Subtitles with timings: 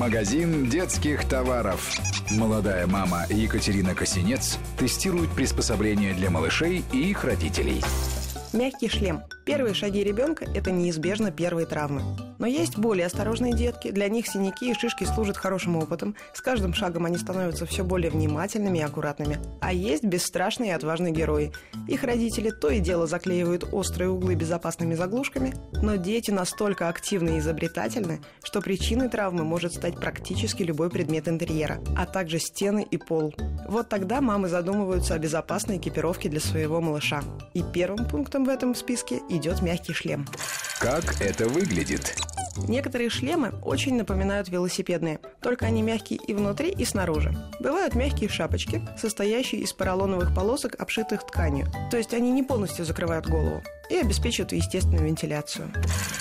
[0.00, 2.00] Магазин детских товаров.
[2.30, 7.82] Молодая мама Екатерина Косинец тестирует приспособления для малышей и их родителей.
[8.54, 9.20] Мягкий шлем.
[9.50, 12.02] Первые шаги ребенка– это неизбежно первые травмы.
[12.38, 13.90] Но есть более осторожные детки.
[13.90, 16.14] Для них синяки и шишки служат хорошим опытом.
[16.32, 19.38] С каждым шагом они становятся все более внимательными и аккуратными.
[19.60, 21.52] А есть бесстрашные и отважные герои.
[21.88, 27.38] Их родители то и дело заклеивают острые углы безопасными заглушками, но дети настолько активны и
[27.40, 33.34] изобретательны, что причиной травмы может стать практически любой предмет интерьера, а также стены и пол.
[33.68, 37.22] Вот тогда мамы задумываются о безопасной экипировке для своего малыша.
[37.52, 40.26] И первым пунктом в этом списке идет мягкий шлем.
[40.78, 42.16] Как это выглядит?
[42.68, 47.34] Некоторые шлемы очень напоминают велосипедные, только они мягкие и внутри, и снаружи.
[47.58, 51.66] Бывают мягкие шапочки, состоящие из поролоновых полосок, обшитых тканью.
[51.90, 55.72] То есть они не полностью закрывают голову и обеспечивают естественную вентиляцию.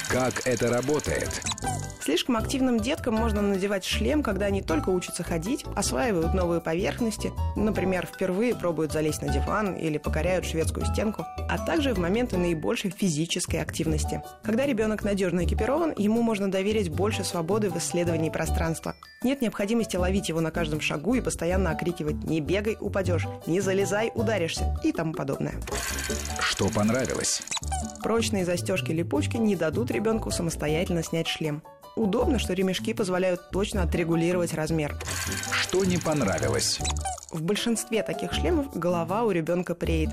[0.10, 1.42] Как это работает?
[2.02, 8.08] Слишком активным деткам можно надевать шлем, когда они только учатся ходить, осваивают новые поверхности, например,
[8.08, 13.58] впервые пробуют залезть на диван или покоряют шведскую стенку, а также в моменты наибольшей физической
[13.58, 14.24] активности.
[14.44, 18.96] Когда ребенок надежно экипирован, ему можно доверить больше свободы в исследовании пространства.
[19.22, 24.12] Нет необходимости ловить его на каждом шагу и постоянно окрикивать «не бегай, упадешь», «не залезай,
[24.16, 25.56] ударишься» и тому подобное.
[26.40, 27.44] Что понравилось?
[28.02, 31.62] Прочные застежки-липучки не дадут ребенку самостоятельно снять шлем.
[31.96, 34.98] Удобно, что ремешки позволяют точно отрегулировать размер.
[35.52, 36.80] Что не понравилось?
[37.32, 40.10] В большинстве таких шлемов голова у ребенка преет.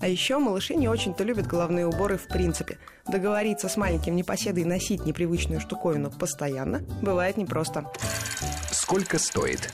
[0.00, 2.78] А еще малыши не очень-то любят головные уборы в принципе.
[3.06, 7.90] Договориться с маленьким непоседой носить непривычную штуковину постоянно бывает непросто.
[8.70, 9.70] Сколько стоит?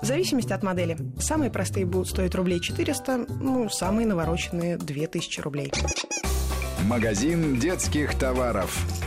[0.00, 0.96] В зависимости от модели.
[1.18, 5.72] Самые простые будут стоить рублей 400, ну, самые навороченные 2000 рублей.
[6.86, 8.97] Магазин детских товаров.